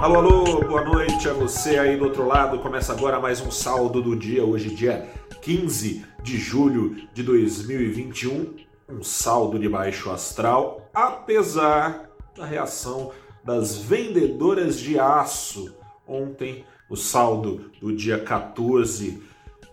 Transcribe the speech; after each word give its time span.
Alô, 0.00 0.16
alô, 0.16 0.60
boa 0.64 0.84
noite 0.84 1.28
a 1.28 1.32
você 1.32 1.78
aí 1.78 1.96
do 1.96 2.04
outro 2.04 2.26
lado. 2.26 2.58
Começa 2.58 2.92
agora 2.92 3.18
mais 3.20 3.40
um 3.40 3.50
saldo 3.50 4.02
do 4.02 4.14
dia, 4.14 4.44
hoje, 4.44 4.74
dia 4.74 5.08
15 5.40 6.04
de 6.22 6.36
julho 6.36 6.96
de 7.14 7.22
2021. 7.22 8.54
Um 8.88 9.02
saldo 9.02 9.58
de 9.58 9.68
baixo 9.68 10.10
astral, 10.10 10.90
apesar 10.92 12.10
da 12.36 12.44
reação 12.44 13.12
das 13.42 13.78
vendedoras 13.78 14.78
de 14.78 14.98
aço. 14.98 15.74
Ontem, 16.06 16.64
o 16.90 16.96
saldo 16.96 17.70
do 17.80 17.94
dia 17.94 18.18
14 18.18 19.22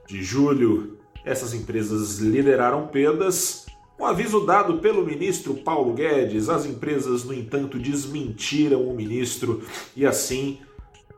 de 0.08 0.24
julho, 0.24 0.98
essas 1.26 1.54
empresas 1.54 2.20
lideraram 2.20 2.88
perdas 2.88 3.66
um 4.02 4.06
aviso 4.06 4.46
dado 4.46 4.80
pelo 4.80 5.06
ministro 5.06 5.54
Paulo 5.54 5.94
Guedes, 5.94 6.50
as 6.50 6.66
empresas, 6.66 7.24
no 7.24 7.36
entanto, 7.36 7.78
desmentiram 7.78 8.82
o 8.82 8.96
ministro 8.96 9.62
e 9.96 10.08
assim 10.08 10.58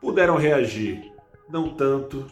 puderam 0.01 0.35
reagir. 0.35 1.13
Não 1.49 1.69
tanto, 1.69 2.25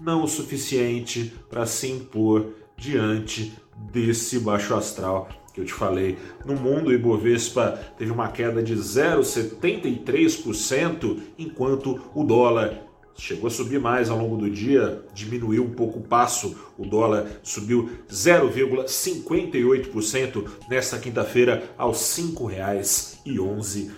não 0.00 0.24
o 0.24 0.28
suficiente 0.28 1.34
para 1.50 1.66
se 1.66 1.90
impor 1.90 2.46
diante 2.78 3.52
desse 3.92 4.38
baixo 4.38 4.74
astral 4.74 5.28
que 5.52 5.60
eu 5.60 5.66
te 5.66 5.74
falei. 5.74 6.16
No 6.46 6.54
mundo, 6.54 6.88
o 6.88 6.92
Ibovespa 6.92 7.78
teve 7.98 8.10
uma 8.10 8.28
queda 8.28 8.62
de 8.62 8.74
0,73%, 8.74 11.20
enquanto 11.38 12.00
o 12.14 12.24
dólar 12.24 12.80
chegou 13.16 13.46
a 13.46 13.50
subir 13.50 13.80
mais 13.80 14.10
ao 14.10 14.18
longo 14.18 14.36
do 14.36 14.50
dia, 14.50 15.02
diminuiu 15.14 15.64
um 15.64 15.70
pouco 15.70 15.98
o 15.98 16.02
passo, 16.02 16.54
o 16.76 16.84
dólar 16.84 17.26
subiu 17.42 17.88
0,58% 18.08 20.46
nesta 20.68 20.98
quinta-feira 20.98 21.70
aos 21.76 22.16
R$ 22.16 22.24
5,11. 22.24 23.90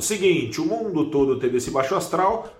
Seguinte, 0.00 0.60
o 0.60 0.64
mundo 0.64 1.10
todo 1.10 1.38
teve 1.38 1.58
esse 1.58 1.70
baixo 1.70 1.94
astral 1.94 2.52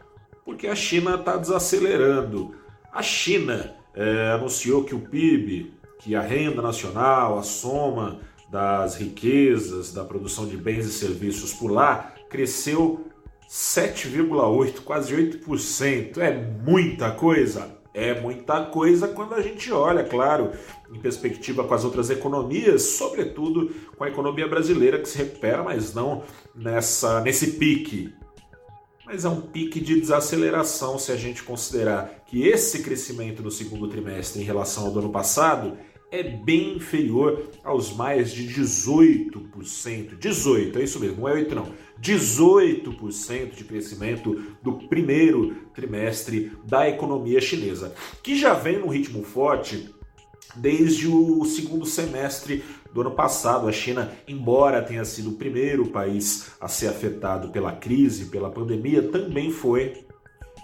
porque 0.44 0.66
a 0.66 0.76
China 0.76 1.14
está 1.14 1.36
desacelerando. 1.36 2.54
A 2.92 3.02
China 3.02 3.74
é, 3.94 4.32
anunciou 4.32 4.84
que 4.84 4.94
o 4.94 5.00
PIB, 5.00 5.72
que 5.98 6.14
a 6.14 6.20
renda 6.20 6.60
nacional, 6.60 7.38
a 7.38 7.42
soma 7.42 8.20
das 8.50 8.96
riquezas, 8.96 9.92
da 9.92 10.04
produção 10.04 10.46
de 10.46 10.56
bens 10.56 10.86
e 10.86 10.92
serviços 10.92 11.54
por 11.54 11.70
lá, 11.70 12.14
cresceu 12.28 13.06
7,8%, 13.48 14.80
quase 14.80 15.14
8%. 15.14 16.18
É 16.18 16.32
muita 16.32 17.10
coisa? 17.12 17.74
É 17.94 18.20
muita 18.20 18.64
coisa 18.64 19.06
quando 19.06 19.34
a 19.34 19.40
gente 19.40 19.70
olha, 19.70 20.02
claro, 20.02 20.50
em 20.92 20.98
perspectiva 20.98 21.62
com 21.62 21.74
as 21.74 21.84
outras 21.84 22.10
economias, 22.10 22.82
sobretudo 22.82 23.72
com 23.96 24.02
a 24.02 24.08
economia 24.08 24.48
brasileira 24.48 24.98
que 24.98 25.08
se 25.08 25.18
recupera, 25.18 25.62
mas 25.62 25.94
não 25.94 26.24
nessa 26.52 27.20
nesse 27.20 27.52
pique. 27.52 28.12
Mas 29.06 29.24
é 29.24 29.28
um 29.28 29.40
pique 29.40 29.80
de 29.80 30.00
desaceleração 30.00 30.98
se 30.98 31.12
a 31.12 31.16
gente 31.16 31.44
considerar 31.44 32.24
que 32.26 32.48
esse 32.48 32.82
crescimento 32.82 33.42
no 33.44 33.50
segundo 33.50 33.86
trimestre 33.86 34.42
em 34.42 34.44
relação 34.44 34.86
ao 34.86 34.90
do 34.90 34.98
ano 34.98 35.12
passado 35.12 35.76
é 36.10 36.22
bem 36.22 36.76
inferior 36.76 37.50
aos 37.62 37.94
mais 37.94 38.32
de 38.32 38.46
18%. 38.48 40.16
18, 40.18 40.78
é 40.78 40.82
isso 40.82 41.00
mesmo, 41.00 41.22
não 41.22 41.28
é 41.28 41.34
8 41.34 41.54
não. 41.54 41.72
18% 42.00 43.54
de 43.54 43.64
crescimento 43.64 44.54
do 44.62 44.74
primeiro 44.88 45.54
trimestre 45.74 46.52
da 46.64 46.88
economia 46.88 47.40
chinesa, 47.40 47.94
que 48.22 48.36
já 48.36 48.54
vem 48.54 48.78
num 48.78 48.88
ritmo 48.88 49.22
forte 49.22 49.92
desde 50.56 51.08
o 51.08 51.44
segundo 51.44 51.84
semestre 51.84 52.64
do 52.92 53.00
ano 53.00 53.10
passado. 53.12 53.66
A 53.66 53.72
China, 53.72 54.12
embora 54.28 54.82
tenha 54.82 55.04
sido 55.04 55.30
o 55.30 55.36
primeiro 55.36 55.86
país 55.86 56.52
a 56.60 56.68
ser 56.68 56.88
afetado 56.88 57.48
pela 57.48 57.72
crise, 57.72 58.26
pela 58.26 58.50
pandemia, 58.50 59.02
também 59.02 59.50
foi 59.50 60.06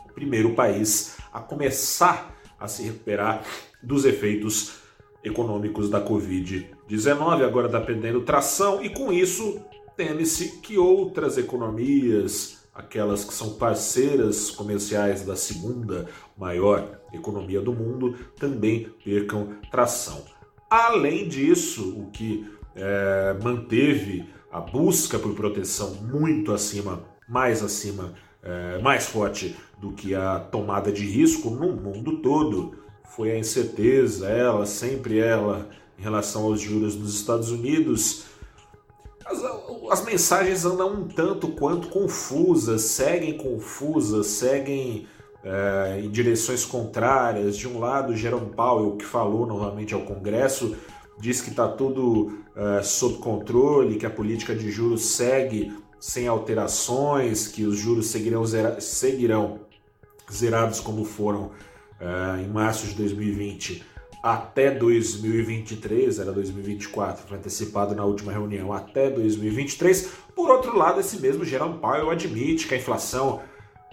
o 0.09 0.13
primeiro 0.13 0.55
país 0.55 1.17
a 1.33 1.41
começar 1.41 2.37
a 2.59 2.69
se 2.69 2.83
recuperar 2.83 3.43
dos 3.83 4.05
efeitos 4.05 4.81
econômicos 5.23 5.91
da 5.91 6.05
Covid-19, 6.05 7.45
agora 7.45 7.67
está 7.67 7.81
perdendo 7.81 8.23
tração, 8.23 8.83
e 8.83 8.89
com 8.89 9.13
isso 9.13 9.61
teme-se 9.97 10.61
que 10.61 10.79
outras 10.79 11.37
economias, 11.37 12.69
aquelas 12.75 13.25
que 13.25 13.35
são 13.35 13.55
parceiras 13.55 14.51
comerciais 14.51 15.23
da 15.23 15.37
segunda 15.37 16.07
maior 16.37 17.01
economia 17.13 17.61
do 17.61 17.73
mundo, 17.73 18.17
também 18.39 18.89
percam 19.05 19.57
tração. 19.71 20.25
Além 20.71 21.29
disso, 21.29 21.99
o 21.99 22.11
que 22.11 22.49
é, 22.75 23.37
manteve 23.43 24.25
a 24.51 24.61
busca 24.61 25.19
por 25.19 25.35
proteção 25.35 25.95
muito 25.95 26.53
acima, 26.53 27.05
mais 27.29 27.63
acima, 27.63 28.15
é, 28.43 28.79
mais 28.79 29.07
forte 29.07 29.55
do 29.79 29.93
que 29.93 30.15
a 30.15 30.41
tomada 30.41 30.91
de 30.91 31.05
risco 31.05 31.51
no 31.51 31.73
mundo 31.73 32.19
todo 32.19 32.75
foi 33.11 33.33
a 33.33 33.39
incerteza, 33.39 34.29
ela, 34.29 34.65
sempre 34.65 35.19
ela, 35.19 35.69
em 35.99 36.03
relação 36.03 36.45
aos 36.45 36.61
juros 36.61 36.95
nos 36.97 37.15
Estados 37.15 37.51
Unidos. 37.51 38.25
As, 39.27 39.43
as 39.91 40.05
mensagens 40.05 40.65
andam 40.65 40.93
um 40.93 41.09
tanto 41.09 41.49
quanto 41.49 41.89
confusas, 41.89 42.83
seguem 42.83 43.37
confusas, 43.37 44.27
seguem 44.29 45.07
é, 45.43 46.01
em 46.03 46.11
direções 46.11 46.65
contrárias. 46.65 47.57
De 47.57 47.67
um 47.67 47.81
lado, 47.81 48.17
Jerome 48.17 48.51
Powell, 48.55 48.97
que 48.97 49.05
falou 49.05 49.47
novamente 49.47 49.93
ao 49.93 50.03
Congresso, 50.03 50.77
diz 51.19 51.41
que 51.41 51.51
está 51.51 51.69
tudo 51.69 52.39
é, 52.55 52.83
sob 52.83 53.19
controle, 53.19 53.97
que 53.97 54.07
a 54.07 54.11
política 54.11 54.55
de 54.55 54.71
juros 54.71 55.05
segue 55.05 55.73
sem 55.99 56.29
alterações, 56.29 57.49
que 57.49 57.65
os 57.65 57.77
juros 57.77 58.07
seguirão, 58.07 58.47
zera, 58.47 58.81
seguirão 58.81 59.61
zerados 60.33 60.81
como 60.81 61.05
foram 61.05 61.51
em 62.43 62.49
março 62.49 62.87
de 62.87 62.95
2020 62.95 63.91
até 64.23 64.71
2023, 64.71 66.19
era 66.19 66.33
2024, 66.33 67.27
foi 67.27 67.39
antecipado 67.39 67.95
na 67.95 68.05
última 68.05 68.31
reunião 68.31 68.73
até 68.73 69.09
2023. 69.09 70.13
Por 70.35 70.51
outro 70.51 70.77
lado, 70.77 71.01
esse 71.01 71.19
mesmo 71.19 71.45
Jerome 71.45 71.79
Powell 71.79 72.11
admite 72.11 72.69
que 72.69 72.75
a 72.75 72.77
inflação 72.77 73.41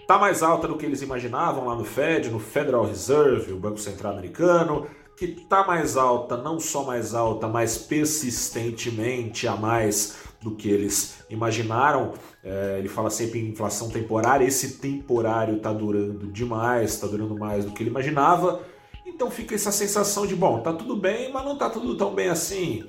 está 0.00 0.18
mais 0.18 0.42
alta 0.42 0.68
do 0.68 0.76
que 0.76 0.84
eles 0.84 1.02
imaginavam 1.02 1.66
lá 1.66 1.74
no 1.74 1.84
Fed, 1.84 2.30
no 2.30 2.38
Federal 2.38 2.84
Reserve, 2.84 3.52
o 3.52 3.58
Banco 3.58 3.78
Central 3.78 4.12
Americano, 4.12 4.86
que 5.18 5.24
está 5.24 5.66
mais 5.66 5.96
alta, 5.96 6.36
não 6.36 6.60
só 6.60 6.84
mais 6.84 7.12
alta, 7.12 7.48
mas 7.48 7.76
persistentemente 7.76 9.48
a 9.48 9.56
mais 9.56 10.16
do 10.40 10.54
que 10.54 10.70
eles 10.70 11.24
imaginaram. 11.28 12.14
É, 12.44 12.76
ele 12.78 12.88
fala 12.88 13.10
sempre 13.10 13.40
em 13.40 13.48
inflação 13.48 13.90
temporária, 13.90 14.44
esse 14.44 14.78
temporário 14.78 15.56
está 15.56 15.72
durando 15.72 16.28
demais, 16.28 16.92
está 16.94 17.08
durando 17.08 17.36
mais 17.36 17.64
do 17.64 17.72
que 17.72 17.82
ele 17.82 17.90
imaginava. 17.90 18.62
Então 19.04 19.28
fica 19.28 19.56
essa 19.56 19.72
sensação 19.72 20.24
de, 20.24 20.36
bom, 20.36 20.60
tá 20.60 20.72
tudo 20.72 20.94
bem, 20.94 21.32
mas 21.32 21.44
não 21.44 21.58
tá 21.58 21.68
tudo 21.68 21.96
tão 21.96 22.14
bem 22.14 22.28
assim. 22.28 22.88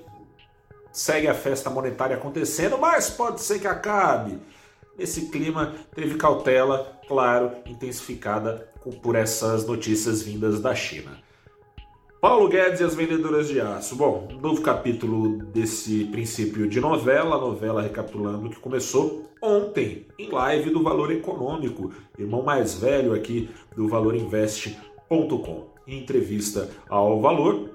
Segue 0.91 1.27
a 1.27 1.33
festa 1.33 1.69
monetária 1.69 2.15
acontecendo, 2.15 2.77
mas 2.77 3.09
pode 3.09 3.41
ser 3.41 3.59
que 3.59 3.67
acabe. 3.67 4.39
Esse 4.99 5.29
clima 5.29 5.73
teve 5.95 6.15
cautela, 6.15 6.99
claro, 7.07 7.53
intensificada 7.65 8.69
por 9.01 9.15
essas 9.15 9.65
notícias 9.65 10.21
vindas 10.21 10.59
da 10.59 10.75
China. 10.75 11.28
Paulo 12.21 12.49
Guedes 12.49 12.81
e 12.81 12.83
as 12.83 12.95
vendedoras 12.95 13.47
de 13.47 13.61
aço. 13.61 13.95
Bom, 13.95 14.27
novo 14.41 14.61
capítulo 14.61 15.37
desse 15.37 16.03
princípio 16.05 16.67
de 16.67 16.81
novela, 16.81 17.39
novela 17.39 17.81
recapitulando 17.81 18.49
que 18.49 18.59
começou 18.59 19.31
ontem 19.41 20.05
em 20.19 20.29
live 20.29 20.69
do 20.69 20.83
Valor 20.83 21.13
Econômico, 21.13 21.93
irmão 22.17 22.43
mais 22.43 22.73
velho 22.73 23.13
aqui 23.13 23.49
do 23.73 23.87
valorinvest.com. 23.87 25.69
Em 25.87 25.97
entrevista 25.97 26.69
ao 26.89 27.21
Valor, 27.21 27.69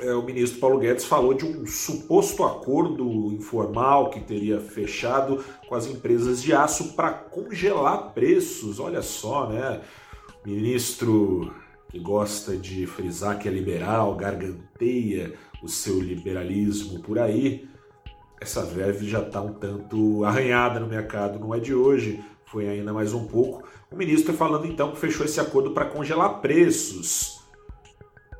é, 0.00 0.14
o 0.14 0.22
ministro 0.22 0.60
Paulo 0.60 0.78
Guedes 0.78 1.04
falou 1.04 1.34
de 1.34 1.44
um 1.44 1.66
suposto 1.66 2.42
acordo 2.42 3.34
informal 3.34 4.08
que 4.08 4.20
teria 4.20 4.60
fechado 4.60 5.44
com 5.68 5.74
as 5.74 5.86
empresas 5.86 6.42
de 6.42 6.54
aço 6.54 6.94
para 6.94 7.12
congelar 7.12 8.14
preços. 8.14 8.80
Olha 8.80 9.02
só, 9.02 9.46
né? 9.46 9.82
Ministro 10.42 11.52
que 11.94 12.00
gosta 12.00 12.56
de 12.56 12.88
frisar 12.88 13.38
que 13.38 13.46
é 13.46 13.52
liberal, 13.52 14.16
garganteia 14.16 15.32
o 15.62 15.68
seu 15.68 16.00
liberalismo 16.00 17.00
por 17.00 17.20
aí, 17.20 17.68
essa 18.40 18.64
verve 18.64 19.08
já 19.08 19.20
está 19.20 19.40
um 19.40 19.52
tanto 19.52 20.24
arranhada 20.24 20.80
no 20.80 20.88
mercado, 20.88 21.38
não 21.38 21.54
é 21.54 21.60
de 21.60 21.72
hoje, 21.72 22.20
foi 22.46 22.68
ainda 22.68 22.92
mais 22.92 23.14
um 23.14 23.28
pouco. 23.28 23.62
O 23.92 23.94
ministro 23.94 24.34
falando 24.34 24.66
então 24.66 24.90
que 24.90 24.98
fechou 24.98 25.24
esse 25.24 25.38
acordo 25.38 25.70
para 25.70 25.84
congelar 25.84 26.40
preços. 26.40 27.38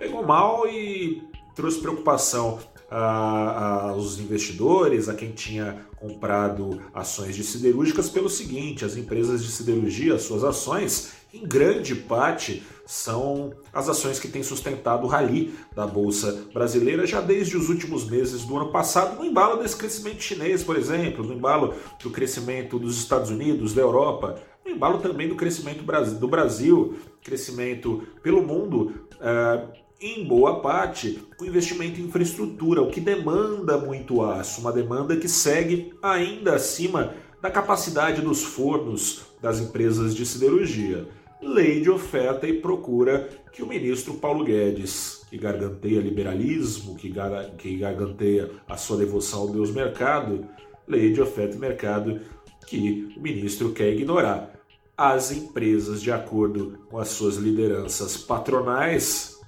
Pegou 0.00 0.26
mal 0.26 0.66
e 0.66 1.22
trouxe 1.54 1.78
preocupação 1.78 2.58
aos 2.90 4.18
investidores, 4.18 5.08
a 5.08 5.14
quem 5.14 5.30
tinha 5.30 5.86
comprado 5.96 6.82
ações 6.92 7.36
de 7.36 7.44
siderúrgicas, 7.44 8.10
pelo 8.10 8.28
seguinte: 8.28 8.84
as 8.84 8.96
empresas 8.96 9.44
de 9.44 9.50
siderurgia, 9.50 10.18
suas 10.18 10.42
ações, 10.42 11.23
em 11.34 11.44
grande 11.44 11.96
parte, 11.96 12.62
são 12.86 13.52
as 13.72 13.88
ações 13.88 14.20
que 14.20 14.28
têm 14.28 14.42
sustentado 14.42 15.04
o 15.04 15.08
rally 15.08 15.54
da 15.74 15.86
Bolsa 15.86 16.44
Brasileira 16.52 17.06
já 17.06 17.20
desde 17.20 17.56
os 17.56 17.68
últimos 17.68 18.08
meses 18.08 18.44
do 18.44 18.56
ano 18.56 18.70
passado, 18.70 19.18
no 19.18 19.24
embalo 19.24 19.60
desse 19.60 19.76
crescimento 19.76 20.22
chinês, 20.22 20.62
por 20.62 20.76
exemplo, 20.76 21.24
no 21.24 21.34
embalo 21.34 21.74
do 22.02 22.10
crescimento 22.10 22.78
dos 22.78 22.98
Estados 22.98 23.30
Unidos, 23.30 23.74
da 23.74 23.82
Europa, 23.82 24.40
no 24.64 24.70
embalo 24.70 24.98
também 24.98 25.28
do 25.28 25.34
crescimento 25.34 25.82
do 25.82 26.28
Brasil, 26.28 26.96
crescimento 27.22 28.06
pelo 28.22 28.42
mundo. 28.42 28.94
Uh, 29.14 29.84
em 30.00 30.24
boa 30.26 30.60
parte, 30.60 31.18
o 31.40 31.44
investimento 31.44 31.98
em 31.98 32.04
infraestrutura, 32.04 32.82
o 32.82 32.90
que 32.90 33.00
demanda 33.00 33.78
muito 33.78 34.22
aço, 34.22 34.60
uma 34.60 34.72
demanda 34.72 35.16
que 35.16 35.28
segue 35.28 35.94
ainda 36.02 36.54
acima 36.54 37.14
da 37.40 37.50
capacidade 37.50 38.20
dos 38.20 38.42
fornos 38.42 39.22
das 39.40 39.60
empresas 39.60 40.14
de 40.14 40.24
siderurgia. 40.24 41.06
Lei 41.44 41.82
de 41.82 41.90
oferta 41.90 42.48
e 42.48 42.58
procura 42.60 43.28
que 43.52 43.62
o 43.62 43.66
ministro 43.66 44.14
Paulo 44.14 44.44
Guedes, 44.44 45.26
que 45.28 45.36
garganteia 45.36 46.00
liberalismo, 46.00 46.96
que, 46.96 47.10
gar 47.10 47.50
que 47.50 47.76
garganteia 47.76 48.50
a 48.66 48.78
sua 48.78 48.96
devoção 48.96 49.42
ao 49.42 49.48
Deus 49.48 49.70
mercado, 49.70 50.48
lei 50.88 51.12
de 51.12 51.20
oferta 51.20 51.54
e 51.54 51.58
mercado 51.58 52.20
que 52.66 53.12
o 53.14 53.20
ministro 53.20 53.72
quer 53.72 53.92
ignorar. 53.92 54.58
As 54.96 55.32
empresas, 55.32 56.00
de 56.00 56.10
acordo 56.10 56.78
com 56.88 56.98
as 56.98 57.08
suas 57.08 57.36
lideranças 57.36 58.16
patronais, 58.16 59.38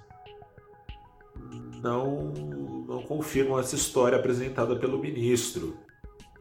não, 1.82 2.32
não 2.86 3.02
confirmam 3.02 3.58
essa 3.58 3.74
história 3.74 4.18
apresentada 4.18 4.76
pelo 4.76 4.98
ministro. 4.98 5.78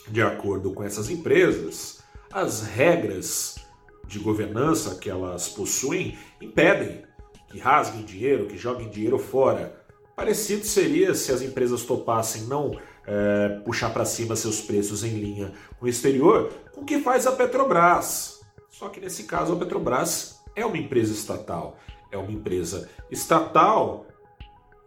De 0.10 0.22
acordo 0.22 0.74
com 0.74 0.84
essas 0.84 1.10
empresas, 1.10 2.04
as 2.32 2.62
regras 2.64 3.65
de 4.08 4.20
governança 4.20 4.96
que 4.96 5.10
elas 5.10 5.50
possuem 5.50 6.18
impedem 6.42 7.04
que 7.50 7.60
rasguem 7.60 8.04
dinheiro, 8.04 8.48
que 8.48 8.58
joguem 8.58 8.90
dinheiro 8.90 9.18
fora. 9.18 9.82
Parecido 10.16 10.66
seria 10.66 11.14
se 11.14 11.32
as 11.32 11.42
empresas 11.42 11.84
topassem 11.84 12.44
não 12.44 12.78
é, 13.06 13.62
puxar 13.64 13.92
para 13.92 14.06
cima 14.06 14.36
seus 14.36 14.62
preços 14.62 15.04
em 15.04 15.18
linha 15.18 15.54
com 15.80 15.86
o 15.86 15.90
exterior, 15.90 16.52
com 16.74 16.82
o 16.82 16.86
que 16.86 17.00
faz 17.00 17.26
a 17.28 17.32
Petrobras. 17.32 18.42
Só 18.70 18.90
que 18.90 19.00
nesse 19.00 19.24
caso 19.24 19.54
a 19.54 19.56
Petrobras 19.56 20.42
é 20.56 20.66
uma 20.66 20.78
empresa 20.78 21.14
estatal. 21.14 21.78
É 22.12 22.18
uma 22.18 22.32
empresa 22.32 22.90
estatal 23.10 24.06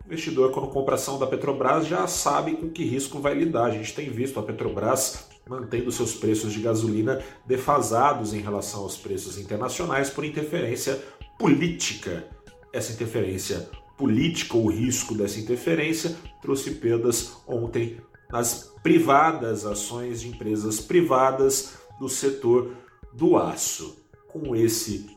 investidor, 0.08 0.52
quando 0.52 0.68
compra 0.68 0.94
ação 0.94 1.18
da 1.18 1.26
Petrobras, 1.26 1.86
já 1.86 2.06
sabe 2.06 2.56
com 2.56 2.70
que 2.70 2.82
risco 2.82 3.18
vai 3.18 3.34
lidar. 3.34 3.66
A 3.66 3.70
gente 3.70 3.94
tem 3.94 4.08
visto 4.08 4.40
a 4.40 4.42
Petrobras 4.42 5.28
mantendo 5.48 5.90
seus 5.90 6.14
preços 6.14 6.52
de 6.52 6.60
gasolina 6.60 7.22
defasados 7.46 8.32
em 8.32 8.40
relação 8.40 8.82
aos 8.82 8.96
preços 8.96 9.38
internacionais 9.38 10.10
por 10.10 10.24
interferência 10.24 11.02
política. 11.38 12.26
Essa 12.72 12.92
interferência 12.92 13.68
política, 13.96 14.56
o 14.56 14.68
risco 14.68 15.14
dessa 15.14 15.40
interferência, 15.40 16.14
trouxe 16.40 16.72
perdas 16.72 17.36
ontem 17.46 17.96
nas 18.30 18.72
privadas, 18.82 19.64
ações 19.64 20.20
de 20.20 20.28
empresas 20.28 20.80
privadas 20.80 21.74
do 21.98 22.08
setor 22.08 22.74
do 23.12 23.36
aço. 23.36 23.96
Com 24.28 24.54
esse 24.54 25.10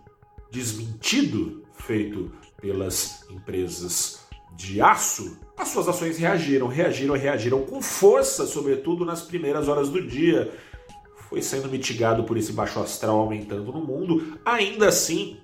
desmentido 0.50 1.64
feito 1.74 2.32
pelas 2.62 3.26
empresas 3.30 4.22
de 4.56 4.82
aço, 4.82 5.38
as 5.58 5.70
suas 5.70 5.88
ações 5.88 6.18
reagiram, 6.18 6.68
reagiram, 6.68 7.16
reagiram 7.16 7.62
com 7.62 7.82
força, 7.82 8.46
sobretudo 8.46 9.06
nas 9.06 9.22
primeiras 9.22 9.68
horas 9.68 9.90
do 9.90 10.02
dia. 10.02 10.52
Foi 11.30 11.42
sendo 11.42 11.70
mitigado 11.70 12.24
por 12.24 12.38
esse 12.38 12.52
baixo 12.52 12.80
astral 12.80 13.20
aumentando 13.20 13.72
no 13.72 13.80
mundo. 13.80 14.40
Ainda 14.44 14.88
assim, 14.88 15.38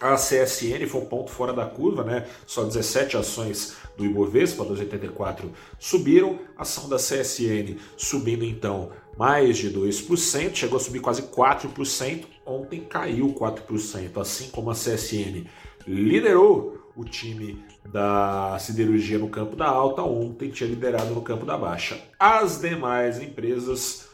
a 0.00 0.14
CSN 0.14 0.86
foi 0.86 1.00
um 1.00 1.06
ponto 1.06 1.30
fora 1.30 1.52
da 1.52 1.64
curva, 1.64 2.04
né? 2.04 2.26
Só 2.46 2.64
17 2.64 3.16
ações 3.16 3.76
do 3.96 4.04
Ibovespa, 4.04 4.62
284, 4.62 5.50
subiram. 5.78 6.38
A 6.56 6.62
ação 6.62 6.88
da 6.88 6.96
CSN 6.96 7.76
subindo 7.96 8.44
então 8.44 8.90
mais 9.16 9.56
de 9.56 9.70
2%, 9.70 10.54
chegou 10.54 10.76
a 10.76 10.80
subir 10.80 11.00
quase 11.00 11.22
4%. 11.22 12.24
Ontem 12.44 12.80
caiu 12.80 13.34
4%, 13.34 14.20
assim 14.20 14.50
como 14.50 14.70
a 14.70 14.74
CSN 14.74 15.46
liderou 15.86 16.85
o 16.96 17.04
time 17.04 17.62
da 17.84 18.56
siderurgia 18.58 19.18
no 19.18 19.28
campo 19.28 19.54
da 19.54 19.66
alta, 19.66 20.02
ontem 20.02 20.50
tinha 20.50 20.68
liderado 20.68 21.14
no 21.14 21.20
campo 21.20 21.44
da 21.44 21.56
baixa. 21.56 22.00
As 22.18 22.60
demais 22.60 23.20
empresas, 23.20 24.08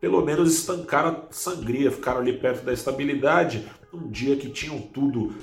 pelo 0.00 0.24
menos, 0.24 0.54
estancaram 0.54 1.08
a 1.08 1.32
sangria, 1.32 1.90
ficaram 1.90 2.20
ali 2.20 2.34
perto 2.34 2.64
da 2.64 2.72
estabilidade, 2.72 3.66
num 3.92 4.10
dia 4.10 4.36
que 4.36 4.50
tinham 4.50 4.78
tudo 4.78 5.34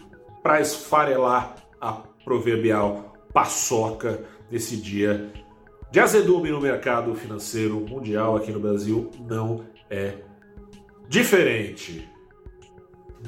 para 0.43 0.61
esfarelar 0.61 1.55
a 1.81 1.93
proverbial 2.23 3.13
paçoca 3.33 4.23
nesse 4.51 4.77
dia 4.77 5.33
de 5.93 5.99
azedume 5.99 6.49
no 6.49 6.59
mercado 6.59 7.13
financeiro 7.13 7.79
mundial 7.79 8.35
aqui 8.35 8.51
no 8.51 8.59
Brasil 8.59 9.11
não 9.29 9.63
é 9.91 10.15
diferente. 11.07 12.09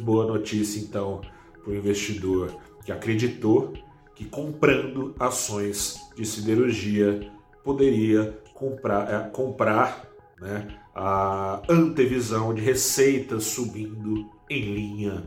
Boa 0.01 0.25
notícia 0.25 0.79
então 0.79 1.21
para 1.63 1.71
o 1.71 1.75
investidor 1.75 2.55
que 2.85 2.91
acreditou 2.91 3.73
que 4.13 4.23
comprando 4.23 5.13
ações 5.19 5.99
de 6.15 6.25
siderurgia 6.25 7.29
poderia 7.63 8.39
comprar, 8.53 9.13
é, 9.13 9.29
comprar 9.29 10.05
né, 10.39 10.67
a 10.93 11.61
antevisão 11.67 12.53
de 12.53 12.61
receitas 12.61 13.43
subindo 13.43 14.29
em 14.49 14.61
linha 14.61 15.23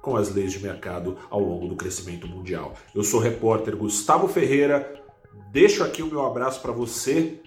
com 0.00 0.16
as 0.16 0.32
leis 0.32 0.52
de 0.52 0.60
mercado 0.60 1.16
ao 1.30 1.40
longo 1.40 1.66
do 1.66 1.76
crescimento 1.76 2.28
mundial. 2.28 2.74
Eu 2.94 3.02
sou 3.02 3.18
o 3.18 3.22
repórter 3.22 3.76
Gustavo 3.76 4.28
Ferreira, 4.28 5.02
deixo 5.50 5.82
aqui 5.82 6.02
o 6.02 6.08
meu 6.08 6.24
abraço 6.24 6.60
para 6.60 6.72
você. 6.72 7.40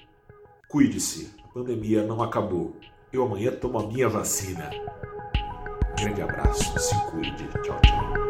Cuide-se, 0.68 1.32
a 1.44 1.48
pandemia 1.54 2.04
não 2.04 2.22
acabou. 2.22 2.76
Eu 3.14 3.24
amanhã 3.24 3.52
tomo 3.52 3.80
a 3.80 3.88
minha 3.88 4.10
vacina. 4.10 4.70
Grande 5.98 6.22
abraço, 6.22 6.78
se 6.80 6.96
cuide. 7.12 7.48
Tchau, 7.64 7.80
tchau. 7.82 8.25